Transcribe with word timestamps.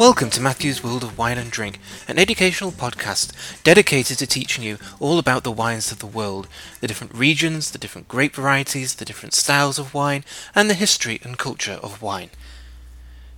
Welcome 0.00 0.30
to 0.30 0.40
Matthew's 0.40 0.82
World 0.82 1.04
of 1.04 1.18
Wine 1.18 1.36
and 1.36 1.50
Drink, 1.50 1.78
an 2.08 2.18
educational 2.18 2.72
podcast 2.72 3.34
dedicated 3.62 4.16
to 4.16 4.26
teaching 4.26 4.64
you 4.64 4.78
all 4.98 5.18
about 5.18 5.44
the 5.44 5.52
wines 5.52 5.92
of 5.92 5.98
the 5.98 6.06
world, 6.06 6.48
the 6.80 6.88
different 6.88 7.14
regions, 7.14 7.70
the 7.70 7.76
different 7.76 8.08
grape 8.08 8.34
varieties, 8.34 8.94
the 8.94 9.04
different 9.04 9.34
styles 9.34 9.78
of 9.78 9.92
wine, 9.92 10.24
and 10.54 10.70
the 10.70 10.74
history 10.74 11.20
and 11.22 11.36
culture 11.36 11.78
of 11.82 12.00
wine. 12.00 12.30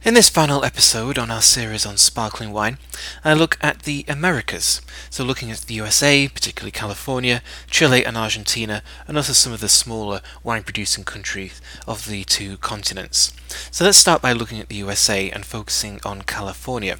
In 0.04 0.14
this 0.14 0.28
final 0.28 0.64
episode 0.64 1.16
on 1.16 1.30
our 1.30 1.40
series 1.40 1.86
on 1.86 1.96
sparkling 1.96 2.50
wine, 2.52 2.78
I 3.24 3.34
look 3.34 3.56
at 3.60 3.84
the 3.84 4.04
Americas, 4.08 4.80
so 5.10 5.22
looking 5.22 5.48
at 5.52 5.58
the 5.60 5.74
USA, 5.74 6.26
particularly 6.26 6.72
California, 6.72 7.40
Chile, 7.70 8.04
and 8.04 8.16
Argentina, 8.16 8.82
and 9.06 9.16
also 9.16 9.32
some 9.32 9.52
of 9.52 9.60
the 9.60 9.68
smaller 9.68 10.20
wine 10.42 10.64
producing 10.64 11.04
countries 11.04 11.60
of 11.86 12.08
the 12.08 12.24
two 12.24 12.56
continents. 12.56 13.32
So 13.70 13.84
let's 13.84 13.96
start 13.96 14.20
by 14.20 14.32
looking 14.32 14.58
at 14.58 14.68
the 14.68 14.74
USA 14.74 15.30
and 15.30 15.46
focusing 15.46 16.00
on 16.04 16.22
California. 16.22 16.98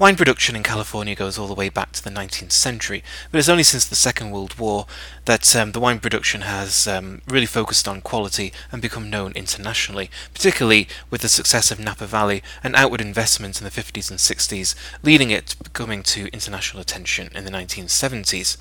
Wine 0.00 0.16
production 0.16 0.56
in 0.56 0.62
California 0.62 1.14
goes 1.14 1.38
all 1.38 1.46
the 1.46 1.52
way 1.52 1.68
back 1.68 1.92
to 1.92 2.02
the 2.02 2.08
19th 2.08 2.52
century, 2.52 3.04
but 3.30 3.36
it's 3.36 3.50
only 3.50 3.62
since 3.62 3.84
the 3.84 3.94
Second 3.94 4.30
World 4.30 4.58
War 4.58 4.86
that 5.26 5.54
um, 5.54 5.72
the 5.72 5.78
wine 5.78 5.98
production 5.98 6.40
has 6.40 6.88
um, 6.88 7.20
really 7.28 7.44
focused 7.44 7.86
on 7.86 8.00
quality 8.00 8.50
and 8.72 8.80
become 8.80 9.10
known 9.10 9.32
internationally, 9.32 10.10
particularly 10.32 10.88
with 11.10 11.20
the 11.20 11.28
success 11.28 11.70
of 11.70 11.78
Napa 11.78 12.06
Valley 12.06 12.42
and 12.64 12.74
outward 12.76 13.02
investment 13.02 13.60
in 13.60 13.64
the 13.66 13.70
50s 13.70 14.08
and 14.08 14.18
60s, 14.18 14.74
leading 15.02 15.30
it 15.30 15.48
to 15.48 15.68
coming 15.72 16.02
to 16.04 16.32
international 16.32 16.80
attention 16.80 17.28
in 17.34 17.44
the 17.44 17.50
1970s. 17.50 18.56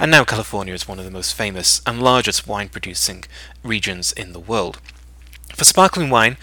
And 0.00 0.10
now 0.10 0.24
California 0.24 0.74
is 0.74 0.88
one 0.88 0.98
of 0.98 1.04
the 1.04 1.12
most 1.12 1.32
famous 1.32 1.80
and 1.86 2.02
largest 2.02 2.48
wine 2.48 2.70
producing 2.70 3.22
regions 3.62 4.10
in 4.10 4.32
the 4.32 4.40
world. 4.40 4.80
For 5.54 5.64
sparkling 5.64 6.08
wine, 6.08 6.38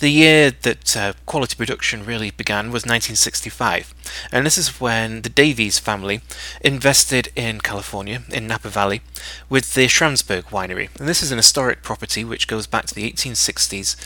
the 0.00 0.10
year 0.10 0.50
that 0.50 0.96
uh, 0.96 1.12
quality 1.26 1.54
production 1.54 2.04
really 2.04 2.30
began 2.30 2.66
was 2.66 2.84
1965, 2.84 3.94
and 4.32 4.44
this 4.44 4.56
is 4.58 4.80
when 4.80 5.22
the 5.22 5.28
Davies 5.28 5.78
family 5.78 6.22
invested 6.62 7.28
in 7.36 7.60
California, 7.60 8.22
in 8.30 8.46
Napa 8.46 8.70
Valley, 8.70 9.02
with 9.48 9.74
the 9.74 9.86
Schramsberg 9.86 10.44
winery. 10.44 10.88
And 10.98 11.06
this 11.06 11.22
is 11.22 11.30
an 11.30 11.36
historic 11.36 11.82
property 11.82 12.24
which 12.24 12.48
goes 12.48 12.66
back 12.66 12.86
to 12.86 12.94
the 12.94 13.10
1860s 13.10 13.96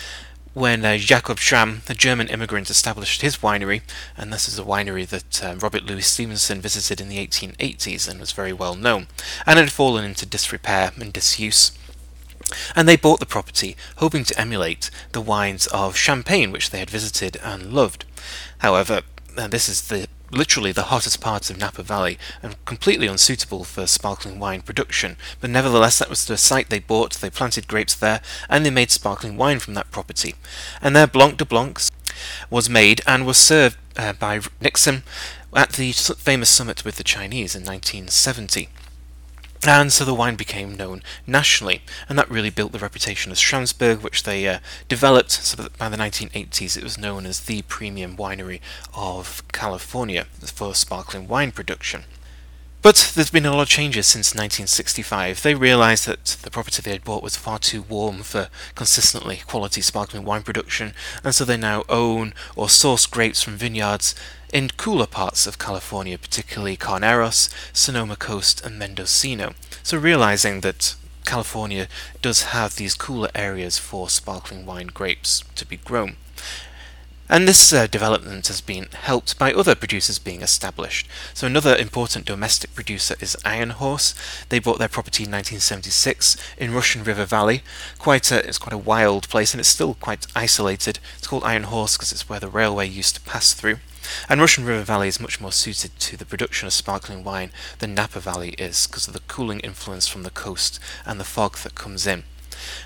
when 0.52 0.84
uh, 0.84 0.96
Jacob 0.96 1.38
Schramm, 1.38 1.82
a 1.88 1.94
German 1.94 2.28
immigrant, 2.28 2.70
established 2.70 3.22
his 3.22 3.38
winery, 3.38 3.82
and 4.16 4.32
this 4.32 4.48
is 4.48 4.58
a 4.58 4.64
winery 4.64 5.06
that 5.08 5.44
uh, 5.44 5.56
Robert 5.56 5.84
Louis 5.84 6.06
Stevenson 6.06 6.60
visited 6.60 7.00
in 7.00 7.08
the 7.08 7.24
1880s 7.24 8.08
and 8.08 8.20
was 8.20 8.32
very 8.32 8.52
well 8.52 8.74
known, 8.74 9.06
and 9.46 9.58
had 9.58 9.72
fallen 9.72 10.04
into 10.04 10.26
disrepair 10.26 10.92
and 10.98 11.12
disuse 11.12 11.72
and 12.74 12.88
they 12.88 12.96
bought 12.96 13.20
the 13.20 13.26
property 13.26 13.76
hoping 13.96 14.24
to 14.24 14.40
emulate 14.40 14.90
the 15.12 15.20
wines 15.20 15.66
of 15.68 15.96
Champagne 15.96 16.52
which 16.52 16.70
they 16.70 16.78
had 16.78 16.90
visited 16.90 17.36
and 17.42 17.72
loved. 17.72 18.04
However, 18.58 19.02
this 19.34 19.68
is 19.68 19.88
the 19.88 20.08
literally 20.30 20.72
the 20.72 20.84
hottest 20.84 21.20
part 21.20 21.48
of 21.48 21.58
Napa 21.58 21.82
Valley 21.82 22.18
and 22.42 22.62
completely 22.64 23.06
unsuitable 23.06 23.64
for 23.64 23.86
sparkling 23.86 24.38
wine 24.38 24.62
production. 24.62 25.16
But 25.40 25.50
nevertheless, 25.50 25.98
that 25.98 26.10
was 26.10 26.24
the 26.24 26.36
site 26.36 26.70
they 26.70 26.80
bought. 26.80 27.14
They 27.14 27.30
planted 27.30 27.68
grapes 27.68 27.94
there 27.94 28.20
and 28.48 28.64
they 28.64 28.70
made 28.70 28.90
sparkling 28.90 29.36
wine 29.36 29.60
from 29.60 29.74
that 29.74 29.90
property. 29.90 30.34
And 30.82 30.94
their 30.94 31.06
Blanc 31.06 31.36
de 31.36 31.44
Blancs 31.44 31.90
was 32.50 32.68
made 32.68 33.00
and 33.06 33.26
was 33.26 33.38
served 33.38 33.76
uh, 33.96 34.12
by 34.14 34.40
Nixon 34.60 35.02
at 35.54 35.72
the 35.72 35.92
famous 35.92 36.50
summit 36.50 36.84
with 36.84 36.96
the 36.96 37.04
Chinese 37.04 37.54
in 37.54 37.62
1970. 37.62 38.68
And 39.66 39.90
so 39.90 40.04
the 40.04 40.12
wine 40.12 40.36
became 40.36 40.76
known 40.76 41.02
nationally, 41.26 41.80
and 42.06 42.18
that 42.18 42.30
really 42.30 42.50
built 42.50 42.72
the 42.72 42.78
reputation 42.78 43.32
of 43.32 43.38
Schramsberg, 43.38 44.02
which 44.02 44.24
they 44.24 44.46
uh, 44.46 44.58
developed 44.88 45.30
so 45.30 45.62
that 45.62 45.78
by 45.78 45.88
the 45.88 45.96
1980s 45.96 46.76
it 46.76 46.82
was 46.82 46.98
known 46.98 47.24
as 47.24 47.40
the 47.40 47.62
premium 47.62 48.14
winery 48.14 48.60
of 48.94 49.42
California 49.52 50.26
for 50.40 50.74
sparkling 50.74 51.28
wine 51.28 51.50
production. 51.50 52.04
But 52.82 53.12
there's 53.14 53.30
been 53.30 53.46
a 53.46 53.52
lot 53.52 53.62
of 53.62 53.68
changes 53.68 54.06
since 54.06 54.34
1965. 54.34 55.42
They 55.42 55.54
realised 55.54 56.06
that 56.06 56.36
the 56.42 56.50
property 56.50 56.82
they 56.82 56.90
had 56.90 57.02
bought 57.02 57.22
was 57.22 57.34
far 57.34 57.58
too 57.58 57.80
warm 57.80 58.18
for 58.18 58.48
consistently 58.74 59.40
quality 59.46 59.80
sparkling 59.80 60.26
wine 60.26 60.42
production, 60.42 60.92
and 61.24 61.34
so 61.34 61.46
they 61.46 61.56
now 61.56 61.84
own 61.88 62.34
or 62.54 62.68
source 62.68 63.06
grapes 63.06 63.40
from 63.40 63.56
vineyards 63.56 64.14
in 64.54 64.68
cooler 64.68 65.08
parts 65.08 65.48
of 65.48 65.58
California, 65.58 66.16
particularly 66.16 66.76
Carneros, 66.76 67.52
Sonoma 67.72 68.14
Coast, 68.14 68.64
and 68.64 68.78
Mendocino. 68.78 69.54
So 69.82 69.98
realizing 69.98 70.60
that 70.60 70.94
California 71.24 71.88
does 72.22 72.44
have 72.44 72.76
these 72.76 72.94
cooler 72.94 73.30
areas 73.34 73.78
for 73.78 74.08
sparkling 74.08 74.64
wine 74.64 74.86
grapes 74.86 75.42
to 75.56 75.66
be 75.66 75.78
grown. 75.78 76.16
And 77.28 77.48
this 77.48 77.72
uh, 77.72 77.88
development 77.88 78.46
has 78.46 78.60
been 78.60 78.86
helped 78.92 79.38
by 79.40 79.52
other 79.52 79.74
producers 79.74 80.20
being 80.20 80.40
established. 80.40 81.08
So 81.32 81.48
another 81.48 81.74
important 81.74 82.24
domestic 82.24 82.74
producer 82.76 83.16
is 83.18 83.36
Iron 83.44 83.70
Horse. 83.70 84.14
They 84.50 84.60
bought 84.60 84.78
their 84.78 84.88
property 84.88 85.24
in 85.24 85.30
1976 85.32 86.36
in 86.58 86.72
Russian 86.72 87.02
River 87.02 87.24
Valley. 87.24 87.62
Quite 87.98 88.30
a, 88.30 88.46
it's 88.46 88.58
quite 88.58 88.74
a 88.74 88.78
wild 88.78 89.28
place, 89.30 89.52
and 89.52 89.58
it's 89.58 89.70
still 89.70 89.94
quite 89.94 90.28
isolated. 90.36 91.00
It's 91.18 91.26
called 91.26 91.42
Iron 91.42 91.64
Horse 91.64 91.96
because 91.96 92.12
it's 92.12 92.28
where 92.28 92.40
the 92.40 92.46
railway 92.46 92.86
used 92.86 93.16
to 93.16 93.20
pass 93.22 93.52
through. 93.52 93.78
And 94.28 94.40
Russian 94.40 94.64
River 94.64 94.82
Valley 94.82 95.08
is 95.08 95.20
much 95.20 95.40
more 95.40 95.52
suited 95.52 95.98
to 96.00 96.16
the 96.16 96.26
production 96.26 96.66
of 96.66 96.72
sparkling 96.72 97.24
wine 97.24 97.50
than 97.78 97.94
Napa 97.94 98.20
Valley 98.20 98.50
is 98.50 98.86
because 98.86 99.06
of 99.06 99.14
the 99.14 99.20
cooling 99.20 99.60
influence 99.60 100.08
from 100.08 100.22
the 100.22 100.30
coast 100.30 100.80
and 101.06 101.18
the 101.18 101.24
fog 101.24 101.56
that 101.58 101.74
comes 101.74 102.06
in. 102.06 102.24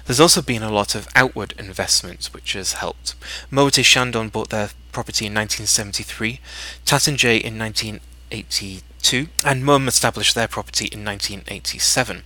There's 0.07 0.21
also 0.21 0.43
been 0.43 0.63
a 0.63 0.73
lot 0.73 0.95
of 0.95 1.09
outward 1.15 1.55
investment 1.59 2.27
which 2.33 2.55
has 2.55 2.75
helped. 2.75 3.15
Moët 3.51 3.83
Chandon 3.85 4.29
bought 4.29 4.51
their 4.51 4.71
property 4.93 5.27
in 5.27 5.35
1973, 5.35 6.41
Taittinger 6.85 7.41
in 7.41 7.59
1982, 7.59 9.29
and 9.45 9.65
Mumm 9.65 9.87
established 9.87 10.35
their 10.35 10.49
property 10.49 10.87
in 10.87 11.05
1987. 11.05 12.23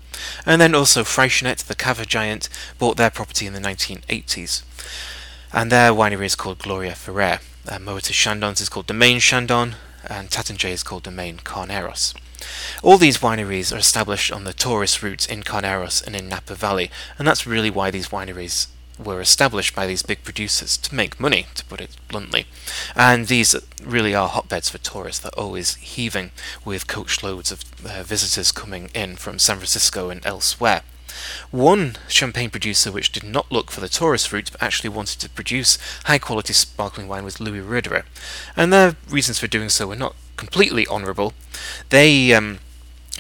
And 0.47 0.61
then 0.61 0.75
also 0.75 1.03
Freixenet, 1.03 1.65
the 1.65 1.75
cava 1.75 2.07
giant, 2.07 2.49
bought 2.79 2.97
their 2.97 3.11
property 3.11 3.47
in 3.47 3.53
the 3.53 3.61
1980s. 3.61 4.63
And 5.53 5.71
their 5.71 5.93
winery 5.93 6.25
is 6.25 6.35
called 6.35 6.59
Gloria 6.59 6.95
Ferrer 6.95 7.41
uh, 7.69 7.79
Moët 7.79 8.13
Chandon's 8.13 8.61
is 8.61 8.69
called 8.69 8.87
Domaine 8.87 9.21
Chandon, 9.21 9.77
and 10.09 10.31
Taittinger 10.31 10.71
is 10.71 10.83
called 10.83 11.05
Domaine 11.05 11.39
Carneros. 11.39 12.15
All 12.83 12.99
these 12.99 13.19
wineries 13.19 13.73
are 13.73 13.79
established 13.79 14.33
on 14.33 14.45
the 14.45 14.53
tourist 14.53 15.03
routes 15.03 15.27
in 15.27 15.43
Carneros 15.43 16.05
and 16.05 16.17
in 16.17 16.29
Napa 16.29 16.55
Valley, 16.55 16.91
and 17.19 17.27
that's 17.27 17.47
really 17.47 17.71
why 17.71 17.91
these 17.91 18.09
wineries 18.09 18.67
were 18.99 19.21
established 19.21 19.75
by 19.75 19.87
these 19.87 20.03
big 20.03 20.23
producers 20.23 20.77
to 20.77 20.95
make 20.95 21.21
money, 21.21 21.47
to 21.55 21.65
put 21.65 21.81
it 21.81 21.97
bluntly. 22.09 22.47
And 22.95 23.27
these 23.27 23.55
really 23.83 24.15
are 24.15 24.29
hotbeds 24.29 24.69
for 24.69 24.79
tourists. 24.79 25.23
They're 25.23 25.39
always 25.39 25.77
heaving 25.77 26.31
with 26.65 26.87
coachloads 26.87 27.53
of 27.53 27.65
uh, 27.85 28.03
visitors 28.03 28.53
coming 28.53 28.91
in 28.95 29.17
from 29.17 29.39
San 29.39 29.57
Francisco 29.57 30.11
and 30.11 30.25
elsewhere. 30.27 30.83
One 31.51 31.97
champagne 32.09 32.51
producer 32.51 32.93
which 32.93 33.13
did 33.13 33.25
not 33.25 33.51
look 33.51 33.71
for 33.71 33.81
the 33.81 33.89
tourist 33.89 34.33
route 34.33 34.51
but 34.53 34.63
actually 34.63 34.91
wanted 34.91 35.21
to 35.21 35.29
produce 35.29 35.79
high 36.05 36.19
quality 36.19 36.53
sparkling 36.53 37.09
wine 37.09 37.25
was 37.25 37.41
Louis 37.41 37.61
Roederer. 37.61 38.05
And 38.57 38.73
their 38.73 38.97
reasons 39.09 39.39
for 39.39 39.47
doing 39.47 39.69
so 39.69 39.87
were 39.87 39.97
not 39.97 40.17
completely 40.37 40.87
honourable. 40.87 41.35
They 41.91 42.33
um, 42.33 42.59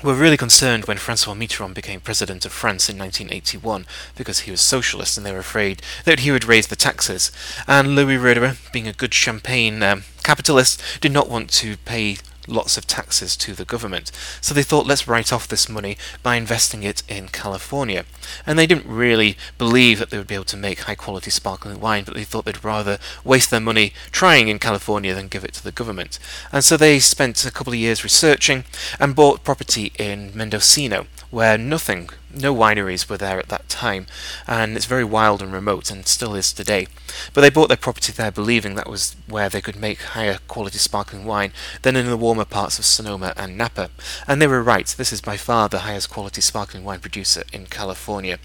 were 0.03 0.15
really 0.15 0.37
concerned 0.37 0.87
when 0.87 0.99
Francois 0.99 1.35
Mitterrand 1.35 1.75
became 1.75 2.01
president 2.01 2.45
of 2.45 2.53
France 2.53 2.89
in 2.89 2.99
1981 2.99 3.87
because 4.17 4.41
he 4.41 4.51
was 4.51 4.61
socialist 4.61 5.17
and 5.17 5.25
they 5.25 5.33
were 5.33 5.39
afraid 5.39 5.83
that 6.05 6.21
he 6.21 6.31
would 6.31 6.45
raise 6.45 6.67
the 6.67 6.77
taxes. 6.77 7.31
And 7.69 7.95
Louis 7.95 8.17
Roederer, 8.17 8.57
being 8.73 8.89
a 8.89 8.93
good 8.93 9.15
champagne 9.15 9.83
um, 9.83 10.05
capitalist, 10.25 10.83
did 11.01 11.13
not 11.13 11.29
want 11.29 11.51
to 11.51 11.77
pay 11.79 12.17
lots 12.47 12.77
of 12.77 12.87
taxes 12.87 13.37
to 13.37 13.55
the 13.55 13.65
government. 13.65 14.11
So 14.41 14.55
they 14.55 14.63
thought, 14.63 14.87
let's 14.87 15.09
write 15.09 15.33
off 15.33 15.49
this 15.49 15.69
money 15.69 15.97
by 16.23 16.37
investing 16.37 16.83
it 16.83 17.03
in 17.09 17.29
California. 17.29 18.05
And 18.47 18.59
they 18.59 18.67
didn't 18.67 18.87
really 18.87 19.37
believe 19.59 19.99
that 19.99 20.11
they 20.11 20.19
would 20.19 20.27
be 20.27 20.35
able 20.35 20.45
to 20.47 20.57
make 20.57 20.81
high 20.81 20.95
quality 20.95 21.31
sparkling 21.31 21.81
wine, 21.81 22.05
but 22.05 22.15
they 22.15 22.25
thought 22.25 22.45
they'd 22.45 22.65
rather 22.65 22.99
waste 23.25 23.51
their 23.51 23.61
money 23.61 23.93
trying 24.11 24.49
in 24.49 24.59
California 24.59 25.15
than 25.15 25.29
give 25.29 25.45
it 25.45 25.55
to 25.55 25.63
the 25.63 25.73
government. 25.73 26.19
And 26.51 26.65
so 26.65 26.77
they 26.77 26.99
spent 26.99 27.45
a 27.45 27.51
couple 27.51 27.73
of 27.73 27.79
years 27.79 28.05
researching 28.05 28.65
and 28.99 29.15
bought 29.15 29.45
property 29.45 29.93
in 29.99 30.33
Mendocino, 30.35 31.07
where 31.31 31.57
nothing, 31.57 32.11
no 32.35 32.55
wineries 32.55 33.09
were 33.09 33.17
there 33.17 33.39
at 33.39 33.49
that 33.49 33.69
time, 33.69 34.07
and 34.47 34.77
it's 34.77 34.87
very 34.87 35.05
wild 35.05 35.43
and 35.43 35.53
remote 35.53 35.91
and 35.91 36.07
still 36.07 36.35
is 36.35 36.53
today. 36.53 36.87
But 37.33 37.43
they 37.43 37.51
bought 37.51 37.69
their 37.69 37.77
property 37.77 38.13
there 38.13 38.31
believing 38.31 38.75
that 38.75 38.89
was 38.89 39.17
where 39.29 39.49
they 39.49 39.61
could 39.61 39.77
make 39.77 40.01
higher 40.03 40.39
quality 40.49 40.79
sparkling 40.79 41.25
wine 41.25 41.53
than 41.83 41.97
in 41.97 42.07
the 42.07 42.17
warmer 42.17 42.45
parts 42.45 42.79
of 42.79 42.85
Sonoma 42.85 43.33
and 43.37 43.57
Napa. 43.57 43.91
And 44.27 44.41
they 44.41 44.47
were 44.47 44.63
right, 44.63 44.87
this 44.87 45.13
is 45.13 45.21
by 45.21 45.37
far 45.37 45.69
the 45.69 45.81
highest 45.81 46.11
quality 46.11 46.41
sparkling 46.41 46.85
wine 46.85 47.01
producer 47.01 47.43
in 47.53 47.67
California. 47.67 48.39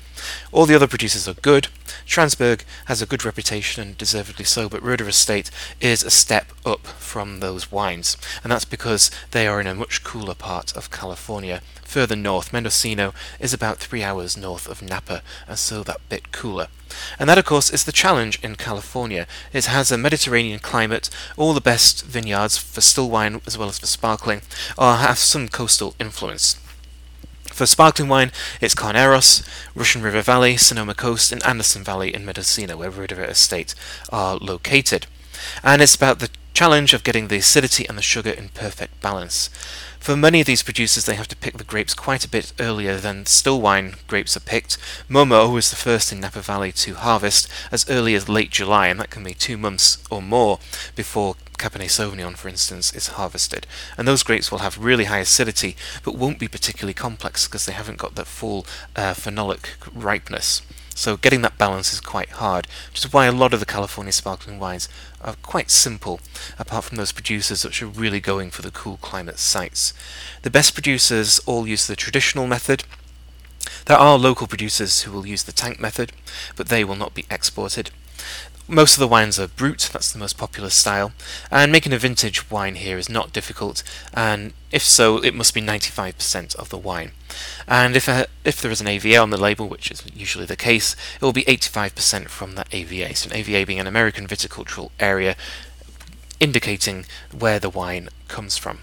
All 0.52 0.66
the 0.66 0.76
other 0.76 0.88
producers 0.88 1.28
are 1.28 1.34
good. 1.34 1.68
Schramsberg 2.06 2.64
has 2.86 3.02
a 3.02 3.06
good 3.06 3.24
reputation 3.24 3.82
and 3.82 3.98
deservedly 3.98 4.46
so, 4.46 4.68
but 4.68 4.82
Roederer 4.82 5.10
Estate 5.10 5.52
is 5.80 6.04
a 6.04 6.10
step 6.10 6.52
up 6.66 6.88
from 6.88 7.40
those 7.40 7.72
wines, 7.72 8.18
and 8.44 8.52
that's 8.52 8.66
because 8.66 9.12
they 9.32 9.48
are 9.48 9.62
in 9.62 9.68
a 9.68 9.76
much 9.76 10.04
cooler 10.04 10.36
part 10.36 10.76
of 10.76 10.92
California 10.92 11.62
Further 11.84 12.18
north, 12.18 12.52
Mendocino 12.52 13.14
is 13.40 13.54
about 13.54 13.68
about 13.68 13.80
three 13.80 14.04
hours 14.04 14.38
north 14.38 14.68
of 14.68 14.82
Napa, 14.82 15.22
and 15.48 15.58
so 15.58 15.84
that 15.84 16.00
bit 16.10 16.32
cooler. 16.32 16.68
And 17.20 17.30
that, 17.30 17.38
of 17.38 17.46
course, 17.46 17.70
is 17.70 17.84
the 17.84 17.92
challenge 17.92 18.40
in 18.42 18.56
California. 18.56 19.28
It 19.54 19.66
has 19.66 19.92
a 19.92 19.98
Mediterranean 19.98 20.60
climate. 20.60 21.10
All 21.36 21.54
the 21.54 21.62
best 21.62 22.06
vineyards 22.06 22.58
for 22.58 22.82
still 22.82 23.10
wine 23.10 23.42
as 23.46 23.58
well 23.58 23.70
as 23.70 23.80
for 23.80 23.86
sparkling 23.86 24.42
are, 24.78 24.98
have 24.98 25.18
some 25.18 25.48
coastal 25.48 25.96
influence. 26.00 26.58
For 27.58 27.66
sparkling 27.66 28.08
wine, 28.08 28.32
it's 28.62 28.76
Carneros, 28.76 29.44
Russian 29.74 30.04
River 30.04 30.22
Valley, 30.22 30.58
Sonoma 30.58 30.94
Coast, 30.94 31.32
and 31.32 31.44
Anderson 31.44 31.84
Valley 31.84 32.14
in 32.14 32.24
Mendocino, 32.24 32.78
where 32.78 32.92
Roederer 32.92 33.28
Estate 33.28 33.74
are 34.10 34.36
located. 34.36 35.08
And 35.64 35.82
it's 35.82 35.96
about 35.96 36.20
the 36.20 36.30
challenge 36.54 36.94
of 36.94 37.04
getting 37.04 37.30
the 37.30 37.38
acidity 37.38 37.88
and 37.90 37.98
the 37.98 38.04
sugar 38.04 38.30
in 38.30 38.50
perfect 38.50 39.02
balance. 39.02 39.50
For 40.00 40.16
many 40.16 40.40
of 40.40 40.46
these 40.46 40.62
producers, 40.62 41.06
they 41.06 41.16
have 41.16 41.28
to 41.30 41.36
pick 41.36 41.58
the 41.58 41.64
grapes 41.64 41.96
quite 41.96 42.24
a 42.24 42.30
bit 42.30 42.54
earlier 42.60 42.98
than 42.98 43.26
still 43.26 43.60
wine 43.60 43.96
grapes 44.06 44.38
are 44.38 44.42
picked. 44.42 44.78
Momo 45.10 45.52
was 45.52 45.72
the 45.72 45.76
first 45.76 46.12
in 46.12 46.20
Napa 46.20 46.42
Valley 46.42 46.72
to 46.74 46.94
harvest 46.94 47.50
as 47.72 47.90
early 47.90 48.14
as 48.14 48.30
late 48.30 48.52
July, 48.52 48.86
and 48.86 49.00
that 49.00 49.10
can 49.10 49.24
be 49.24 49.34
two 49.34 49.58
months 49.58 49.98
or 50.12 50.22
more 50.22 50.60
before 50.96 51.36
Cabernet 51.58 51.90
Sauvignon, 51.90 52.38
for 52.38 52.50
instance, 52.50 52.94
is 52.94 53.08
harvested. 53.08 53.66
And 53.98 54.08
those 54.08 54.24
grapes 54.24 54.52
will 54.52 54.60
have 54.60 54.78
really 54.78 55.06
high 55.06 55.20
acidity, 55.20 55.76
but 56.04 56.16
won't 56.16 56.40
be 56.40 56.48
particularly 56.48 56.94
complex 56.94 57.48
because 57.48 57.66
they 57.66 57.74
haven't 57.74 57.98
got 57.98 58.16
that 58.16 58.28
full 58.28 58.66
uh, 58.96 59.14
phenolic 59.14 59.70
ripeness. 59.94 60.62
So 60.98 61.16
getting 61.16 61.44
that 61.44 61.60
balance 61.60 61.94
is 61.94 62.00
quite 62.00 62.30
hard, 62.30 62.68
which 62.90 63.06
is 63.06 63.14
why 63.14 63.28
a 63.28 63.32
lot 63.32 63.54
of 63.54 63.60
the 63.60 63.68
California 63.68 64.12
sparkling 64.12 64.58
wines 64.58 64.90
are 65.22 65.36
quite 65.44 65.70
simple, 65.70 66.20
apart 66.58 66.86
from 66.86 66.98
those 66.98 67.12
producers 67.12 67.64
which 67.64 67.84
are 67.84 67.88
really 67.88 68.20
going 68.20 68.50
for 68.50 68.64
the 68.64 68.72
cool 68.72 68.98
climate 68.98 69.38
sites. 69.38 69.94
The 70.42 70.50
best 70.50 70.74
producers 70.74 71.40
all 71.46 71.68
use 71.68 71.86
the 71.86 71.96
traditional 71.96 72.48
method. 72.48 72.84
There 73.86 73.98
are 73.98 74.18
local 74.18 74.48
producers 74.48 75.04
who 75.04 75.12
will 75.12 75.28
use 75.28 75.44
the 75.44 75.52
tank 75.52 75.80
method, 75.80 76.14
but 76.56 76.70
they 76.70 76.84
will 76.84 76.96
not 76.96 77.14
be 77.14 77.26
exported. 77.30 77.92
Most 78.68 78.96
of 78.96 79.00
the 79.00 79.08
wines 79.08 79.40
are 79.40 79.48
brut, 79.48 79.90
that's 79.94 80.12
the 80.12 80.20
most 80.20 80.38
popular 80.38 80.70
style, 80.70 81.14
and 81.50 81.72
making 81.72 81.94
a 81.94 81.98
vintage 81.98 82.52
wine 82.52 82.76
here 82.76 82.98
is 82.98 83.10
not 83.10 83.32
difficult, 83.32 83.82
and 84.14 84.52
if 84.72 84.84
so, 84.84 85.24
it 85.24 85.34
must 85.34 85.54
be 85.54 85.62
95% 85.62 86.56
of 86.58 86.70
the 86.70 86.78
wine. 86.78 87.12
And 87.68 87.96
if, 87.96 88.10
a, 88.10 88.28
if 88.44 88.62
there 88.62 88.72
is 88.72 88.82
an 88.82 88.88
AVA 88.88 89.16
on 89.18 89.30
the 89.30 89.38
label, 89.38 89.70
which 89.70 89.90
is 89.90 90.04
usually 90.14 90.46
the 90.46 90.58
case, 90.58 90.96
it 91.16 91.22
will 91.22 91.32
be 91.32 91.44
85% 91.44 92.28
from 92.28 92.56
that 92.56 92.68
AVA. 92.74 93.16
So 93.16 93.30
an 93.30 93.38
AVA 93.38 93.66
being 93.66 93.80
an 93.80 93.88
American 93.88 94.28
viticultural 94.28 94.92
area, 95.00 95.38
indicating 96.42 97.06
where 97.38 97.60
the 97.60 97.70
wine 97.70 98.10
comes 98.28 98.58
from. 98.58 98.80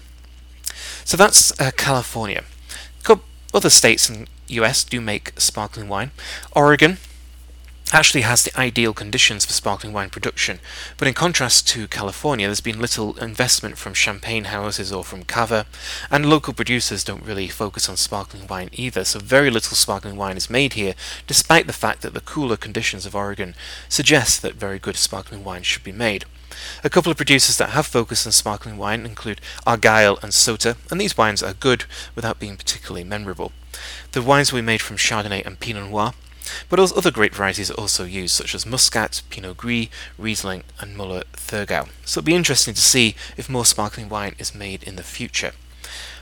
So 1.03 1.15
that's 1.15 1.57
uh, 1.59 1.69
California. 1.77 2.43
Other 3.55 3.69
states 3.69 4.09
in 4.09 4.27
the 4.47 4.55
US 4.55 4.83
do 4.83 4.99
make 4.99 5.31
sparkling 5.37 5.87
wine. 5.87 6.11
Oregon 6.51 6.97
actually 7.95 8.21
has 8.21 8.43
the 8.43 8.59
ideal 8.59 8.93
conditions 8.93 9.45
for 9.45 9.53
sparkling 9.53 9.93
wine 9.93 10.09
production, 10.09 10.59
but 10.97 11.07
in 11.07 11.13
contrast 11.13 11.65
to 11.65 11.87
California, 11.87 12.45
there's 12.45 12.59
been 12.59 12.81
little 12.81 13.17
investment 13.19 13.77
from 13.77 13.93
champagne 13.93 14.43
houses 14.43 14.91
or 14.91 15.01
from 15.01 15.23
cava, 15.23 15.65
and 16.11 16.25
local 16.25 16.53
producers 16.53 17.05
don't 17.05 17.23
really 17.23 17.47
focus 17.47 17.87
on 17.87 17.95
sparkling 17.95 18.47
wine 18.47 18.67
either, 18.73 19.05
so 19.05 19.17
very 19.19 19.49
little 19.49 19.77
sparkling 19.77 20.17
wine 20.17 20.35
is 20.35 20.49
made 20.49 20.73
here, 20.73 20.93
despite 21.25 21.67
the 21.67 21.73
fact 21.73 22.01
that 22.01 22.13
the 22.13 22.19
cooler 22.19 22.57
conditions 22.57 23.05
of 23.05 23.15
Oregon 23.15 23.55
suggest 23.87 24.41
that 24.41 24.55
very 24.55 24.77
good 24.77 24.97
sparkling 24.97 25.45
wine 25.45 25.63
should 25.63 25.83
be 25.83 25.93
made. 25.93 26.25
A 26.83 26.89
couple 26.89 27.11
of 27.11 27.17
producers 27.17 27.57
that 27.59 27.69
have 27.69 27.85
focused 27.85 28.25
on 28.25 28.33
sparkling 28.33 28.77
wine 28.77 29.05
include 29.05 29.39
Argyle 29.65 30.19
and 30.21 30.33
Soter, 30.33 30.75
and 30.91 30.99
these 30.99 31.17
wines 31.17 31.41
are 31.41 31.53
good 31.53 31.85
without 32.13 32.39
being 32.39 32.57
particularly 32.57 33.05
memorable. 33.05 33.53
The 34.11 34.21
wines 34.21 34.51
we 34.51 34.61
made 34.61 34.81
from 34.81 34.97
Chardonnay 34.97 35.45
and 35.45 35.61
Pinot 35.61 35.89
Noir 35.89 36.13
but 36.69 36.79
other 36.79 37.11
grape 37.11 37.35
varieties 37.35 37.71
are 37.71 37.75
also 37.75 38.03
used, 38.03 38.35
such 38.35 38.53
as 38.55 38.65
Muscat, 38.65 39.21
Pinot 39.29 39.57
Gris, 39.57 39.87
Riesling, 40.17 40.63
and 40.79 40.95
Muller 40.95 41.23
Thurgau. 41.33 41.89
So 42.05 42.19
it'll 42.19 42.25
be 42.25 42.35
interesting 42.35 42.73
to 42.73 42.81
see 42.81 43.15
if 43.37 43.49
more 43.49 43.65
sparkling 43.65 44.09
wine 44.09 44.35
is 44.37 44.55
made 44.55 44.83
in 44.83 44.95
the 44.95 45.03
future. 45.03 45.53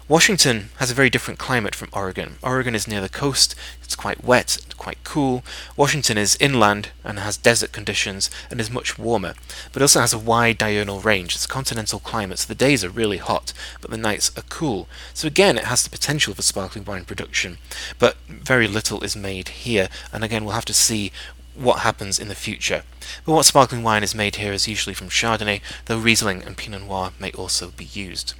Washington 0.09 0.69
has 0.79 0.91
a 0.91 0.93
very 0.93 1.09
different 1.09 1.39
climate 1.39 1.73
from 1.73 1.87
Oregon. 1.93 2.35
Oregon 2.41 2.75
is 2.75 2.89
near 2.89 2.99
the 2.99 3.07
coast, 3.07 3.55
it's 3.81 3.95
quite 3.95 4.21
wet, 4.21 4.57
and 4.61 4.77
quite 4.77 5.01
cool. 5.05 5.45
Washington 5.77 6.17
is 6.17 6.35
inland 6.41 6.89
and 7.05 7.19
has 7.19 7.37
desert 7.37 7.71
conditions 7.71 8.29
and 8.51 8.59
is 8.59 8.69
much 8.69 8.99
warmer, 8.99 9.33
but 9.71 9.81
also 9.81 10.01
has 10.01 10.11
a 10.11 10.19
wide 10.19 10.57
diurnal 10.57 10.99
range. 10.99 11.35
It's 11.35 11.45
a 11.45 11.47
continental 11.47 11.99
climate, 11.99 12.39
so 12.39 12.49
the 12.49 12.55
days 12.55 12.83
are 12.83 12.89
really 12.89 13.17
hot, 13.17 13.53
but 13.79 13.91
the 13.91 13.97
nights 13.97 14.29
are 14.37 14.43
cool. 14.49 14.89
So 15.13 15.25
again, 15.25 15.57
it 15.57 15.65
has 15.65 15.83
the 15.83 15.89
potential 15.89 16.33
for 16.33 16.41
sparkling 16.41 16.83
wine 16.83 17.05
production, 17.05 17.57
but 17.97 18.17
very 18.27 18.67
little 18.67 19.05
is 19.05 19.15
made 19.15 19.47
here, 19.49 19.87
and 20.11 20.21
again, 20.21 20.43
we'll 20.43 20.53
have 20.53 20.65
to 20.65 20.73
see 20.73 21.13
what 21.55 21.79
happens 21.79 22.19
in 22.19 22.27
the 22.27 22.35
future. 22.35 22.83
But 23.25 23.31
what 23.31 23.45
sparkling 23.45 23.83
wine 23.83 24.03
is 24.03 24.13
made 24.13 24.35
here 24.35 24.51
is 24.51 24.67
usually 24.67 24.95
from 24.95 25.07
Chardonnay, 25.07 25.61
though 25.85 25.97
Riesling 25.97 26.43
and 26.43 26.57
Pinot 26.57 26.81
Noir 26.81 27.13
may 27.19 27.31
also 27.31 27.71
be 27.71 27.85
used. 27.85 28.33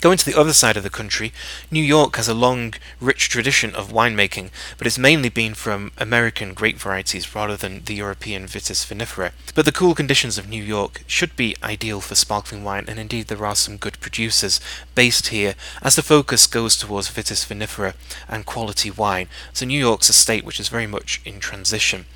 Going 0.00 0.16
to 0.16 0.24
the 0.24 0.38
other 0.38 0.54
side 0.54 0.78
of 0.78 0.82
the 0.82 0.88
country, 0.88 1.30
New 1.70 1.82
York 1.82 2.16
has 2.16 2.26
a 2.26 2.32
long, 2.32 2.72
rich 3.02 3.28
tradition 3.28 3.74
of 3.74 3.92
winemaking, 3.92 4.48
but 4.78 4.86
it's 4.86 4.96
mainly 4.96 5.28
been 5.28 5.52
from 5.52 5.92
American 5.98 6.54
grape 6.54 6.78
varieties 6.78 7.34
rather 7.34 7.54
than 7.54 7.84
the 7.84 7.96
European 7.96 8.46
Vitis 8.46 8.86
vinifera. 8.86 9.32
But 9.54 9.66
the 9.66 9.72
cool 9.72 9.94
conditions 9.94 10.38
of 10.38 10.48
New 10.48 10.62
York 10.64 11.02
should 11.06 11.36
be 11.36 11.54
ideal 11.62 12.00
for 12.00 12.14
sparkling 12.14 12.64
wine, 12.64 12.86
and 12.88 12.98
indeed 12.98 13.26
there 13.26 13.44
are 13.44 13.54
some 13.54 13.76
good 13.76 14.00
producers 14.00 14.58
based 14.94 15.26
here, 15.26 15.54
as 15.82 15.96
the 15.96 16.02
focus 16.02 16.46
goes 16.46 16.78
towards 16.78 17.10
Vitis 17.10 17.44
vinifera 17.44 17.92
and 18.26 18.46
quality 18.46 18.90
wine. 18.90 19.28
So 19.52 19.66
New 19.66 19.78
York's 19.78 20.08
a 20.08 20.14
state 20.14 20.46
which 20.46 20.58
is 20.58 20.70
very 20.70 20.86
much 20.86 21.20
in 21.26 21.40
transition 21.40 22.06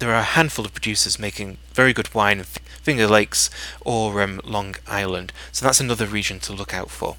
there 0.00 0.10
are 0.10 0.20
a 0.20 0.22
handful 0.22 0.64
of 0.64 0.72
producers 0.72 1.18
making 1.18 1.58
very 1.72 1.92
good 1.92 2.14
wine 2.14 2.38
in 2.38 2.44
Finger 2.44 3.08
Lakes 3.08 3.50
or 3.80 4.22
um, 4.22 4.40
Long 4.44 4.76
Island, 4.86 5.32
so 5.50 5.66
that's 5.66 5.80
another 5.80 6.06
region 6.06 6.38
to 6.40 6.52
look 6.52 6.72
out 6.72 6.88
for. 6.88 7.16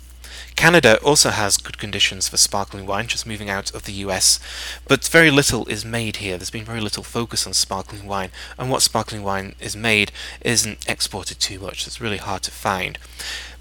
Canada 0.56 1.00
also 1.04 1.30
has 1.30 1.58
good 1.58 1.78
conditions 1.78 2.28
for 2.28 2.38
sparkling 2.38 2.86
wine, 2.86 3.08
just 3.08 3.26
moving 3.26 3.50
out 3.50 3.74
of 3.74 3.84
the 3.84 3.94
US, 3.94 4.40
but 4.88 5.08
very 5.08 5.32
little 5.32 5.66
is 5.68 5.86
made 5.86 6.18
here. 6.18 6.38
There's 6.38 6.50
been 6.50 6.66
very 6.66 6.82
little 6.82 7.04
focus 7.04 7.48
on 7.48 7.54
sparkling 7.54 8.08
wine, 8.08 8.32
and 8.58 8.70
what 8.70 8.82
sparkling 8.82 9.24
wine 9.24 9.56
is 9.60 9.76
made 9.76 10.12
isn't 10.42 10.88
exported 10.88 11.40
too 11.40 11.60
much. 11.60 11.88
It's 11.88 12.02
really 12.02 12.18
hard 12.18 12.44
to 12.44 12.52
find. 12.52 12.98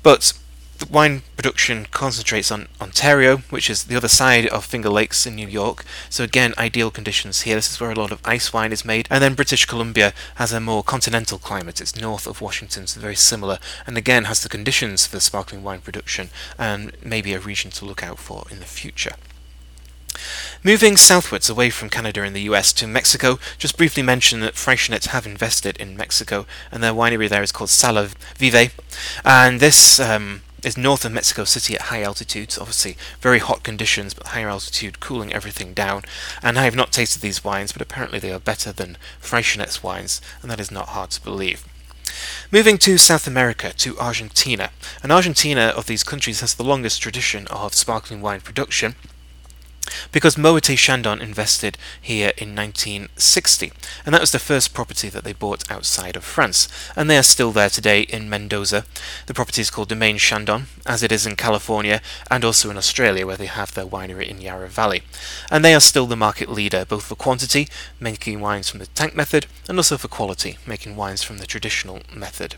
But 0.02 0.32
the 0.78 0.86
wine 0.86 1.22
production 1.36 1.86
concentrates 1.90 2.50
on 2.50 2.68
Ontario, 2.80 3.38
which 3.50 3.68
is 3.68 3.84
the 3.84 3.96
other 3.96 4.08
side 4.08 4.46
of 4.46 4.64
Finger 4.64 4.88
Lakes 4.88 5.26
in 5.26 5.34
New 5.34 5.48
York. 5.48 5.84
So 6.08 6.24
again, 6.24 6.54
ideal 6.56 6.90
conditions 6.90 7.42
here. 7.42 7.56
This 7.56 7.70
is 7.70 7.80
where 7.80 7.90
a 7.90 7.96
lot 7.96 8.12
of 8.12 8.20
ice 8.24 8.52
wine 8.52 8.72
is 8.72 8.84
made. 8.84 9.08
And 9.10 9.22
then 9.22 9.34
British 9.34 9.66
Columbia 9.66 10.12
has 10.36 10.52
a 10.52 10.60
more 10.60 10.84
continental 10.84 11.38
climate. 11.38 11.80
It's 11.80 11.96
north 11.96 12.26
of 12.26 12.40
Washington, 12.40 12.86
so 12.86 13.00
very 13.00 13.16
similar. 13.16 13.58
And 13.86 13.98
again, 13.98 14.24
has 14.24 14.42
the 14.42 14.48
conditions 14.48 15.06
for 15.06 15.18
sparkling 15.20 15.64
wine 15.64 15.80
production 15.80 16.30
and 16.58 16.92
maybe 17.04 17.34
a 17.34 17.40
region 17.40 17.70
to 17.72 17.84
look 17.84 18.02
out 18.02 18.18
for 18.18 18.44
in 18.50 18.60
the 18.60 18.64
future. 18.64 19.14
Moving 20.62 20.96
southwards 20.96 21.48
away 21.48 21.70
from 21.70 21.90
Canada 21.90 22.22
and 22.22 22.34
the 22.34 22.42
US 22.42 22.72
to 22.74 22.86
Mexico, 22.86 23.38
just 23.58 23.76
briefly 23.76 24.02
mention 24.02 24.40
that 24.40 24.54
Freixenet 24.54 25.08
have 25.08 25.26
invested 25.26 25.76
in 25.76 25.96
Mexico, 25.96 26.46
and 26.72 26.82
their 26.82 26.92
winery 26.92 27.28
there 27.28 27.42
is 27.42 27.52
called 27.52 27.70
Sala 27.70 28.08
Vive. 28.36 28.74
And 29.24 29.60
this 29.60 30.00
um, 30.00 30.42
is 30.62 30.76
north 30.76 31.04
of 31.04 31.12
Mexico 31.12 31.44
City 31.44 31.74
at 31.74 31.82
high 31.82 32.02
altitudes. 32.02 32.58
Obviously, 32.58 32.96
very 33.20 33.38
hot 33.38 33.62
conditions, 33.62 34.14
but 34.14 34.28
higher 34.28 34.48
altitude 34.48 35.00
cooling 35.00 35.32
everything 35.32 35.74
down. 35.74 36.02
And 36.42 36.58
I 36.58 36.64
have 36.64 36.76
not 36.76 36.92
tasted 36.92 37.22
these 37.22 37.44
wines, 37.44 37.72
but 37.72 37.82
apparently 37.82 38.18
they 38.18 38.32
are 38.32 38.40
better 38.40 38.72
than 38.72 38.96
Freixenet's 39.20 39.82
wines, 39.82 40.20
and 40.42 40.50
that 40.50 40.60
is 40.60 40.70
not 40.70 40.88
hard 40.88 41.10
to 41.10 41.22
believe. 41.22 41.64
Moving 42.50 42.78
to 42.78 42.98
South 42.98 43.26
America, 43.26 43.72
to 43.74 43.98
Argentina. 43.98 44.70
And 45.02 45.12
Argentina, 45.12 45.72
of 45.76 45.86
these 45.86 46.02
countries, 46.02 46.40
has 46.40 46.54
the 46.54 46.64
longest 46.64 47.02
tradition 47.02 47.46
of 47.48 47.74
sparkling 47.74 48.20
wine 48.20 48.40
production 48.40 48.96
because 50.12 50.36
Moët 50.36 50.76
Chandon 50.76 51.20
invested 51.20 51.78
here 52.00 52.32
in 52.36 52.54
1960, 52.54 53.72
and 54.04 54.14
that 54.14 54.20
was 54.20 54.32
the 54.32 54.38
first 54.38 54.74
property 54.74 55.08
that 55.08 55.24
they 55.24 55.32
bought 55.32 55.70
outside 55.70 56.16
of 56.16 56.24
France, 56.24 56.68
and 56.96 57.08
they 57.08 57.18
are 57.18 57.22
still 57.22 57.52
there 57.52 57.68
today 57.68 58.02
in 58.02 58.28
Mendoza. 58.28 58.84
The 59.26 59.34
property 59.34 59.60
is 59.60 59.70
called 59.70 59.88
Domaine 59.88 60.18
Chandon, 60.18 60.66
as 60.86 61.02
it 61.02 61.12
is 61.12 61.26
in 61.26 61.36
California 61.36 62.00
and 62.30 62.44
also 62.44 62.70
in 62.70 62.76
Australia, 62.76 63.26
where 63.26 63.36
they 63.36 63.46
have 63.46 63.74
their 63.74 63.86
winery 63.86 64.28
in 64.28 64.40
Yarra 64.40 64.68
Valley, 64.68 65.02
and 65.50 65.64
they 65.64 65.74
are 65.74 65.80
still 65.80 66.06
the 66.06 66.16
market 66.16 66.48
leader, 66.48 66.84
both 66.84 67.04
for 67.04 67.14
quantity, 67.14 67.68
making 68.00 68.40
wines 68.40 68.68
from 68.68 68.80
the 68.80 68.86
tank 68.86 69.14
method, 69.14 69.46
and 69.68 69.78
also 69.78 69.96
for 69.96 70.08
quality, 70.08 70.58
making 70.66 70.96
wines 70.96 71.22
from 71.22 71.38
the 71.38 71.46
traditional 71.46 72.00
method. 72.14 72.56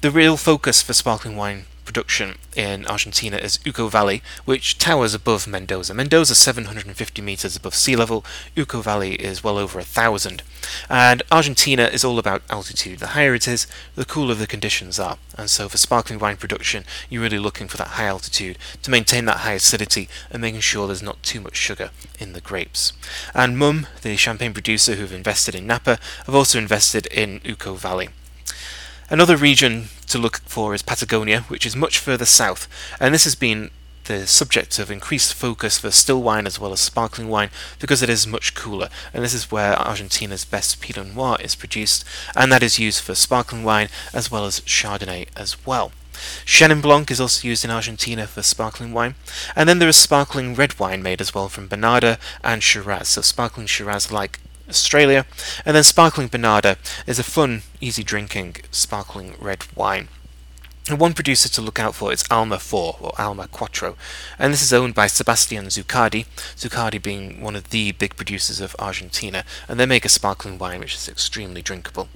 The 0.00 0.10
real 0.10 0.36
focus 0.36 0.82
for 0.82 0.94
sparkling 0.94 1.36
wine 1.36 1.66
production 1.84 2.36
in 2.56 2.86
Argentina 2.86 3.36
is 3.36 3.58
Uco 3.58 3.90
Valley, 3.90 4.22
which 4.44 4.78
towers 4.78 5.14
above 5.14 5.46
Mendoza. 5.46 5.94
Mendoza 5.94 6.32
is 6.32 6.38
750 6.38 7.22
meters 7.22 7.56
above 7.56 7.74
sea 7.74 7.96
level, 7.96 8.24
Uco 8.56 8.82
Valley 8.82 9.14
is 9.14 9.42
well 9.42 9.58
over 9.58 9.78
a 9.78 9.84
thousand. 9.84 10.42
And 10.88 11.22
Argentina 11.30 11.84
is 11.84 12.04
all 12.04 12.18
about 12.18 12.42
altitude. 12.50 12.98
The 12.98 13.08
higher 13.08 13.34
it 13.34 13.48
is, 13.48 13.66
the 13.94 14.04
cooler 14.04 14.34
the 14.34 14.46
conditions 14.46 14.98
are. 14.98 15.18
And 15.36 15.50
so 15.50 15.68
for 15.68 15.78
sparkling 15.78 16.18
wine 16.18 16.36
production, 16.36 16.84
you're 17.08 17.22
really 17.22 17.38
looking 17.38 17.68
for 17.68 17.76
that 17.78 17.88
high 17.88 18.06
altitude 18.06 18.58
to 18.82 18.90
maintain 18.90 19.24
that 19.26 19.38
high 19.38 19.54
acidity 19.54 20.08
and 20.30 20.40
making 20.40 20.60
sure 20.60 20.86
there's 20.86 21.02
not 21.02 21.22
too 21.22 21.40
much 21.40 21.56
sugar 21.56 21.90
in 22.18 22.32
the 22.32 22.40
grapes. 22.40 22.92
And 23.34 23.58
Mumm, 23.58 23.86
the 24.02 24.16
champagne 24.16 24.52
producer 24.52 24.94
who've 24.94 25.12
invested 25.12 25.54
in 25.54 25.66
Napa, 25.66 25.98
have 26.26 26.34
also 26.34 26.58
invested 26.58 27.06
in 27.06 27.40
Uco 27.40 27.76
Valley. 27.76 28.10
Another 29.12 29.36
region 29.36 29.88
to 30.06 30.16
look 30.16 30.38
for 30.46 30.72
is 30.72 30.80
Patagonia, 30.80 31.42
which 31.42 31.66
is 31.66 31.76
much 31.76 31.98
further 31.98 32.24
south, 32.24 32.66
and 32.98 33.12
this 33.12 33.24
has 33.24 33.34
been 33.34 33.70
the 34.04 34.26
subject 34.26 34.78
of 34.78 34.90
increased 34.90 35.34
focus 35.34 35.76
for 35.76 35.90
still 35.90 36.22
wine 36.22 36.46
as 36.46 36.58
well 36.58 36.72
as 36.72 36.80
sparkling 36.80 37.28
wine 37.28 37.50
because 37.78 38.02
it 38.02 38.08
is 38.08 38.26
much 38.26 38.54
cooler, 38.54 38.88
and 39.12 39.22
this 39.22 39.34
is 39.34 39.50
where 39.50 39.78
Argentina's 39.78 40.46
best 40.46 40.80
Pinot 40.80 41.14
Noir 41.14 41.36
is 41.42 41.54
produced, 41.54 42.06
and 42.34 42.50
that 42.50 42.62
is 42.62 42.78
used 42.78 43.02
for 43.02 43.14
sparkling 43.14 43.64
wine 43.64 43.90
as 44.14 44.30
well 44.30 44.46
as 44.46 44.60
Chardonnay 44.60 45.28
as 45.36 45.66
well. 45.66 45.92
Chenin 46.46 46.80
Blanc 46.80 47.10
is 47.10 47.20
also 47.20 47.46
used 47.46 47.66
in 47.66 47.70
Argentina 47.70 48.26
for 48.26 48.42
sparkling 48.42 48.94
wine, 48.94 49.14
and 49.54 49.68
then 49.68 49.78
there 49.78 49.90
is 49.90 49.96
sparkling 49.98 50.54
red 50.54 50.78
wine 50.78 51.02
made 51.02 51.20
as 51.20 51.34
well 51.34 51.50
from 51.50 51.68
Bonarda 51.68 52.18
and 52.42 52.62
Shiraz, 52.62 53.08
so 53.08 53.20
sparkling 53.20 53.66
Shiraz 53.66 54.10
like 54.10 54.40
Australia. 54.72 55.26
And 55.64 55.76
then 55.76 55.84
Sparkling 55.84 56.28
Bonarda 56.28 56.76
is 57.06 57.18
a 57.18 57.24
fun, 57.24 57.62
easy 57.80 58.02
drinking 58.02 58.56
sparkling 58.70 59.34
red 59.38 59.64
wine. 59.76 60.08
And 60.88 60.98
one 60.98 61.14
producer 61.14 61.48
to 61.48 61.60
look 61.60 61.78
out 61.78 61.94
for 61.94 62.12
is 62.12 62.24
Alma 62.28 62.58
4 62.58 62.96
or 63.00 63.12
Alma 63.16 63.46
Quattro, 63.46 63.96
and 64.36 64.52
this 64.52 64.62
is 64.62 64.72
owned 64.72 64.96
by 64.96 65.06
Sebastian 65.06 65.66
Zuccardi, 65.66 66.26
Zuccardi 66.56 67.00
being 67.00 67.40
one 67.40 67.54
of 67.54 67.70
the 67.70 67.92
big 67.92 68.16
producers 68.16 68.60
of 68.60 68.74
Argentina, 68.80 69.44
and 69.68 69.78
they 69.78 69.86
make 69.86 70.04
a 70.04 70.08
sparkling 70.08 70.58
wine 70.58 70.80
which 70.80 70.96
is 70.96 71.08
extremely 71.08 71.62
drinkable. 71.62 72.08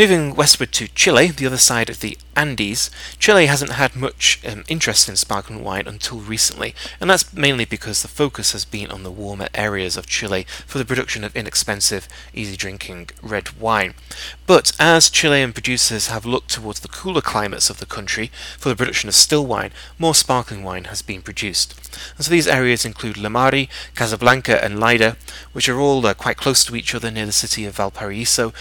Moving 0.00 0.34
westward 0.34 0.72
to 0.72 0.88
Chile, 0.88 1.26
the 1.26 1.44
other 1.44 1.58
side 1.58 1.90
of 1.90 2.00
the 2.00 2.16
Andes, 2.34 2.90
Chile 3.18 3.44
hasn't 3.44 3.72
had 3.72 3.94
much 3.94 4.40
um, 4.46 4.64
interest 4.66 5.10
in 5.10 5.16
sparkling 5.16 5.62
wine 5.62 5.86
until 5.86 6.20
recently, 6.20 6.74
and 6.98 7.10
that's 7.10 7.34
mainly 7.34 7.66
because 7.66 8.00
the 8.00 8.08
focus 8.08 8.52
has 8.52 8.64
been 8.64 8.90
on 8.90 9.02
the 9.02 9.10
warmer 9.10 9.48
areas 9.52 9.98
of 9.98 10.06
Chile 10.06 10.46
for 10.66 10.78
the 10.78 10.86
production 10.86 11.22
of 11.22 11.36
inexpensive, 11.36 12.08
easy 12.32 12.56
drinking 12.56 13.10
red 13.20 13.60
wine. 13.60 13.92
But 14.46 14.72
as 14.80 15.10
Chilean 15.10 15.52
producers 15.52 16.06
have 16.06 16.24
looked 16.24 16.48
towards 16.48 16.80
the 16.80 16.88
cooler 16.88 17.20
climates 17.20 17.68
of 17.68 17.78
the 17.78 17.84
country 17.84 18.30
for 18.56 18.70
the 18.70 18.76
production 18.76 19.10
of 19.10 19.14
still 19.14 19.44
wine, 19.44 19.70
more 19.98 20.14
sparkling 20.14 20.64
wine 20.64 20.84
has 20.84 21.02
been 21.02 21.20
produced. 21.20 21.74
And 22.16 22.24
so 22.24 22.30
these 22.30 22.48
areas 22.48 22.86
include 22.86 23.16
Limarí, 23.16 23.68
Casablanca, 23.94 24.64
and 24.64 24.80
Leyda, 24.80 25.18
which 25.52 25.68
are 25.68 25.78
all 25.78 26.06
uh, 26.06 26.14
quite 26.14 26.38
close 26.38 26.64
to 26.64 26.74
each 26.74 26.94
other 26.94 27.10
near 27.10 27.26
the 27.26 27.32
city 27.32 27.66
of 27.66 27.76
Valparaiso, 27.76 28.54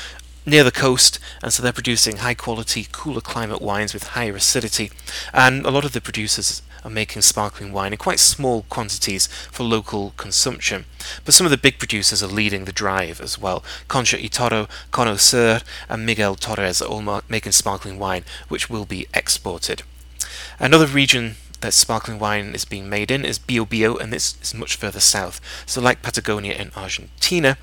near 0.49 0.63
the 0.63 0.71
coast, 0.71 1.19
and 1.41 1.53
so 1.53 1.61
they're 1.61 1.71
producing 1.71 2.17
high 2.17 2.33
quality, 2.33 2.87
cooler 2.91 3.21
climate 3.21 3.61
wines 3.61 3.93
with 3.93 4.09
higher 4.09 4.35
acidity. 4.35 4.91
And 5.33 5.65
a 5.65 5.71
lot 5.71 5.85
of 5.85 5.93
the 5.93 6.01
producers 6.01 6.61
are 6.83 6.89
making 6.89 7.21
sparkling 7.21 7.71
wine 7.71 7.91
in 7.91 7.97
quite 7.97 8.19
small 8.19 8.63
quantities 8.69 9.27
for 9.51 9.63
local 9.63 10.13
consumption. 10.17 10.85
But 11.25 11.33
some 11.33 11.45
of 11.45 11.51
the 11.51 11.57
big 11.57 11.77
producers 11.77 12.23
are 12.23 12.27
leading 12.27 12.65
the 12.65 12.71
drive 12.71 13.21
as 13.21 13.37
well. 13.37 13.63
Concha 13.87 14.17
y 14.17 14.27
Toro, 14.27 14.67
Cono 14.91 15.15
Sur, 15.17 15.61
and 15.87 16.05
Miguel 16.05 16.35
Torres 16.35 16.81
are 16.81 16.87
all 16.87 17.21
making 17.27 17.51
sparkling 17.51 17.99
wine, 17.99 18.23
which 18.47 18.69
will 18.69 18.85
be 18.85 19.07
exported. 19.13 19.83
Another 20.59 20.87
region 20.87 21.35
that 21.61 21.73
sparkling 21.73 22.19
wine 22.19 22.55
is 22.55 22.65
being 22.65 22.89
made 22.89 23.11
in 23.11 23.25
is 23.25 23.39
Biobío, 23.39 23.99
and 23.99 24.13
this 24.13 24.35
is 24.41 24.53
much 24.53 24.75
further 24.75 24.99
south. 24.99 25.41
So, 25.65 25.81
like 25.81 26.01
Patagonia 26.01 26.53
in 26.53 26.71
Argentina, 26.75 27.57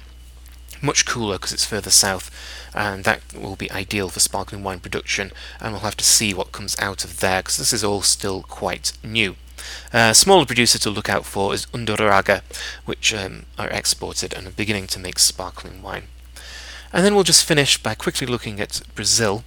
much 0.86 1.04
cooler 1.04 1.36
because 1.36 1.52
it's 1.52 1.64
further 1.64 1.90
south, 1.90 2.30
and 2.74 3.04
that 3.04 3.20
will 3.34 3.56
be 3.56 3.70
ideal 3.70 4.08
for 4.08 4.20
sparkling 4.20 4.62
wine 4.62 4.80
production. 4.80 5.32
And 5.60 5.72
we'll 5.72 5.80
have 5.82 5.96
to 5.98 6.04
see 6.04 6.32
what 6.32 6.52
comes 6.52 6.78
out 6.78 7.04
of 7.04 7.20
there 7.20 7.42
because 7.42 7.58
this 7.58 7.72
is 7.72 7.84
all 7.84 8.02
still 8.02 8.42
quite 8.42 8.92
new. 9.02 9.36
A 9.92 9.98
uh, 9.98 10.12
smaller 10.12 10.46
producer 10.46 10.78
to 10.78 10.90
look 10.90 11.08
out 11.08 11.24
for 11.24 11.52
is 11.52 11.66
Undurraga, 11.66 12.42
which 12.84 13.12
um, 13.14 13.46
are 13.58 13.68
exported 13.68 14.32
and 14.32 14.46
are 14.46 14.52
beginning 14.52 14.86
to 14.88 14.98
make 14.98 15.18
sparkling 15.18 15.82
wine. 15.82 16.04
And 16.92 17.04
then 17.04 17.14
we'll 17.14 17.24
just 17.24 17.44
finish 17.44 17.82
by 17.82 17.94
quickly 17.94 18.26
looking 18.26 18.60
at 18.60 18.82
Brazil. 18.94 19.44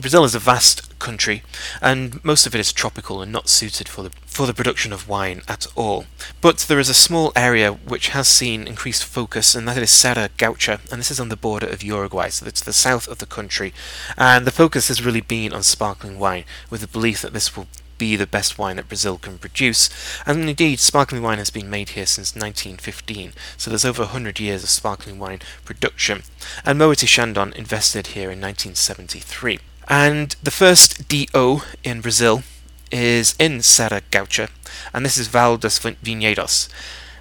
Brazil 0.00 0.24
is 0.24 0.34
a 0.34 0.38
vast 0.38 0.98
country, 0.98 1.42
and 1.80 2.22
most 2.22 2.46
of 2.46 2.54
it 2.54 2.60
is 2.60 2.72
tropical 2.72 3.22
and 3.22 3.32
not 3.32 3.48
suited 3.48 3.88
for 3.88 4.02
the 4.02 4.10
for 4.26 4.46
the 4.46 4.52
production 4.52 4.92
of 4.92 5.08
wine 5.08 5.40
at 5.48 5.66
all. 5.74 6.04
But 6.42 6.58
there 6.58 6.78
is 6.78 6.90
a 6.90 6.94
small 6.94 7.32
area 7.34 7.72
which 7.72 8.08
has 8.08 8.28
seen 8.28 8.68
increased 8.68 9.04
focus, 9.04 9.54
and 9.54 9.66
that 9.66 9.78
is 9.78 9.90
Serra 9.90 10.28
Gaúcha, 10.36 10.80
and 10.92 11.00
this 11.00 11.10
is 11.10 11.18
on 11.18 11.30
the 11.30 11.36
border 11.36 11.66
of 11.66 11.82
Uruguay, 11.82 12.28
so 12.28 12.44
it's 12.44 12.60
the 12.60 12.74
south 12.74 13.08
of 13.08 13.16
the 13.16 13.24
country. 13.24 13.72
And 14.18 14.46
the 14.46 14.50
focus 14.50 14.88
has 14.88 15.02
really 15.02 15.22
been 15.22 15.54
on 15.54 15.62
sparkling 15.62 16.18
wine, 16.18 16.44
with 16.68 16.82
the 16.82 16.86
belief 16.86 17.22
that 17.22 17.32
this 17.32 17.56
will 17.56 17.66
be 17.96 18.14
the 18.14 18.26
best 18.26 18.58
wine 18.58 18.76
that 18.76 18.88
Brazil 18.88 19.16
can 19.16 19.38
produce. 19.38 19.88
And 20.26 20.46
indeed, 20.46 20.80
sparkling 20.80 21.22
wine 21.22 21.38
has 21.38 21.48
been 21.48 21.70
made 21.70 21.90
here 21.90 22.04
since 22.04 22.36
1915, 22.36 23.32
so 23.56 23.70
there's 23.70 23.86
over 23.86 24.02
100 24.02 24.38
years 24.38 24.62
of 24.62 24.68
sparkling 24.68 25.18
wine 25.18 25.40
production. 25.64 26.24
And 26.62 26.78
Moët 26.78 27.06
Chandon 27.08 27.54
invested 27.54 28.08
here 28.08 28.30
in 28.30 28.42
1973. 28.42 29.60
And 29.88 30.34
the 30.42 30.50
first 30.50 31.08
DO 31.08 31.62
in 31.84 32.00
Brazil 32.00 32.42
is 32.90 33.36
in 33.38 33.62
Serra 33.62 34.00
Gaúcha, 34.10 34.48
and 34.92 35.04
this 35.04 35.16
is 35.16 35.28
Val 35.28 35.56
dos 35.56 35.78
Vinhedos. 35.78 36.68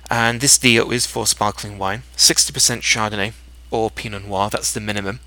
And 0.10 0.42
this 0.42 0.58
DO 0.58 0.92
is 0.92 1.06
for 1.06 1.28
sparkling 1.28 1.78
wine, 1.78 2.04
60% 2.18 2.82
Chardonnay 2.82 3.34
or 3.76 3.92
Pinot 3.92 4.26
Noir, 4.26 4.50
that's 4.50 4.74
the 4.74 4.80
minimum, 4.80 5.20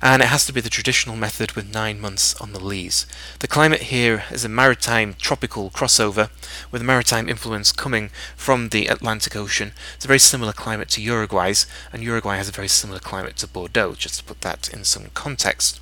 and 0.00 0.22
it 0.22 0.28
has 0.28 0.44
to 0.46 0.52
be 0.52 0.60
the 0.60 0.68
traditional 0.68 1.16
method 1.16 1.52
with 1.52 1.72
nine 1.72 2.00
months 2.00 2.34
on 2.40 2.52
the 2.52 2.62
lees. 2.62 3.06
The 3.38 3.46
climate 3.46 3.82
here 3.82 4.24
is 4.30 4.44
a 4.44 4.48
maritime 4.48 5.14
tropical 5.14 5.70
crossover 5.70 6.30
with 6.70 6.82
a 6.82 6.84
maritime 6.84 7.28
influence 7.28 7.70
coming 7.70 8.10
from 8.36 8.70
the 8.70 8.86
Atlantic 8.86 9.36
Ocean. 9.36 9.72
It's 9.94 10.04
a 10.04 10.08
very 10.08 10.18
similar 10.18 10.52
climate 10.52 10.88
to 10.90 11.02
Uruguay's, 11.02 11.66
and 11.92 12.02
Uruguay 12.02 12.36
has 12.36 12.48
a 12.48 12.52
very 12.52 12.68
similar 12.68 12.98
climate 12.98 13.36
to 13.36 13.46
Bordeaux, 13.46 13.94
just 13.94 14.18
to 14.18 14.24
put 14.24 14.40
that 14.40 14.68
in 14.72 14.84
some 14.84 15.06
context. 15.14 15.80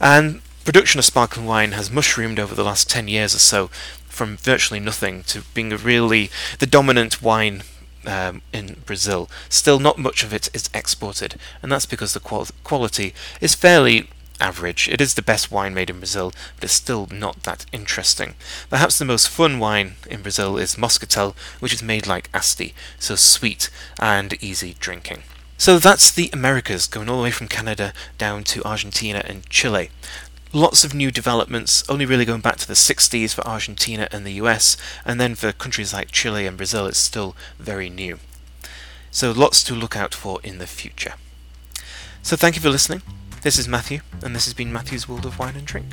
And 0.00 0.42
production 0.64 0.98
of 0.98 1.04
sparkling 1.04 1.46
wine 1.46 1.72
has 1.72 1.90
mushroomed 1.90 2.40
over 2.40 2.54
the 2.54 2.64
last 2.64 2.90
10 2.90 3.06
years 3.06 3.34
or 3.34 3.38
so 3.38 3.68
from 4.08 4.36
virtually 4.36 4.80
nothing 4.80 5.22
to 5.24 5.42
being 5.54 5.70
really 5.70 6.30
the 6.58 6.66
dominant 6.66 7.20
wine 7.20 7.62
um, 8.06 8.42
in 8.52 8.82
Brazil. 8.86 9.28
Still, 9.48 9.78
not 9.78 9.98
much 9.98 10.22
of 10.22 10.32
it 10.32 10.50
is 10.54 10.70
exported, 10.74 11.36
and 11.62 11.70
that's 11.70 11.86
because 11.86 12.12
the 12.12 12.20
qual- 12.20 12.48
quality 12.62 13.14
is 13.40 13.54
fairly 13.54 14.08
average. 14.40 14.88
It 14.88 15.00
is 15.00 15.14
the 15.14 15.22
best 15.22 15.50
wine 15.50 15.74
made 15.74 15.90
in 15.90 15.98
Brazil, 15.98 16.32
but 16.56 16.64
it's 16.64 16.72
still 16.72 17.08
not 17.10 17.42
that 17.44 17.66
interesting. 17.72 18.34
Perhaps 18.68 18.98
the 18.98 19.04
most 19.04 19.28
fun 19.28 19.58
wine 19.58 19.94
in 20.10 20.22
Brazil 20.22 20.58
is 20.58 20.76
Moscatel, 20.76 21.34
which 21.60 21.72
is 21.72 21.82
made 21.82 22.06
like 22.06 22.30
Asti, 22.34 22.74
so 22.98 23.14
sweet 23.14 23.70
and 23.98 24.42
easy 24.42 24.74
drinking. 24.78 25.22
So 25.56 25.78
that's 25.78 26.10
the 26.10 26.30
Americas, 26.32 26.86
going 26.86 27.08
all 27.08 27.18
the 27.18 27.22
way 27.22 27.30
from 27.30 27.48
Canada 27.48 27.92
down 28.18 28.44
to 28.44 28.64
Argentina 28.64 29.22
and 29.24 29.48
Chile. 29.48 29.90
Lots 30.54 30.84
of 30.84 30.94
new 30.94 31.10
developments, 31.10 31.82
only 31.88 32.06
really 32.06 32.24
going 32.24 32.40
back 32.40 32.58
to 32.58 32.68
the 32.68 32.74
60s 32.74 33.34
for 33.34 33.44
Argentina 33.44 34.06
and 34.12 34.24
the 34.24 34.34
US, 34.34 34.76
and 35.04 35.20
then 35.20 35.34
for 35.34 35.50
countries 35.50 35.92
like 35.92 36.12
Chile 36.12 36.46
and 36.46 36.56
Brazil, 36.56 36.86
it's 36.86 36.96
still 36.96 37.34
very 37.58 37.90
new. 37.90 38.20
So 39.10 39.32
lots 39.32 39.64
to 39.64 39.74
look 39.74 39.96
out 39.96 40.14
for 40.14 40.38
in 40.44 40.58
the 40.58 40.68
future. 40.68 41.14
So 42.22 42.36
thank 42.36 42.54
you 42.54 42.62
for 42.62 42.70
listening. 42.70 43.02
This 43.42 43.58
is 43.58 43.66
Matthew, 43.66 44.02
and 44.22 44.32
this 44.32 44.44
has 44.44 44.54
been 44.54 44.72
Matthew's 44.72 45.08
World 45.08 45.26
of 45.26 45.40
Wine 45.40 45.56
and 45.56 45.66
Drink. 45.66 45.86